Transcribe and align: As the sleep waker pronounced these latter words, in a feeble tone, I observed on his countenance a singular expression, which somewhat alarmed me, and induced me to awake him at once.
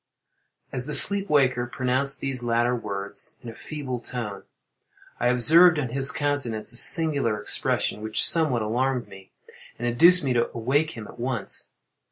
As 0.71 0.87
the 0.87 0.95
sleep 0.95 1.29
waker 1.29 1.67
pronounced 1.67 2.21
these 2.21 2.41
latter 2.41 2.75
words, 2.75 3.35
in 3.43 3.49
a 3.51 3.53
feeble 3.53 3.99
tone, 3.99 4.41
I 5.19 5.27
observed 5.27 5.77
on 5.77 5.89
his 5.89 6.09
countenance 6.11 6.73
a 6.73 6.77
singular 6.77 7.39
expression, 7.39 8.01
which 8.01 8.25
somewhat 8.27 8.63
alarmed 8.63 9.07
me, 9.07 9.29
and 9.77 9.87
induced 9.87 10.23
me 10.23 10.33
to 10.33 10.49
awake 10.55 10.97
him 10.97 11.05
at 11.07 11.19
once. 11.19 11.69